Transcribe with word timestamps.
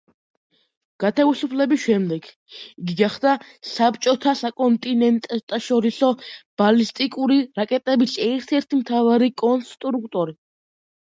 გათავისუფლების 1.01 1.81
შემდეგ 1.83 2.29
იგი 2.53 2.95
გახდა 3.01 3.33
საბჭოთა 3.73 4.33
საკონტინენტთაშორისო 4.41 6.11
ბალისტიკური 6.63 7.39
რაკეტების 7.61 8.17
ერთ-ერთი 8.31 8.81
მთავარი 8.83 9.31
კონსტრუქტორი. 9.45 10.39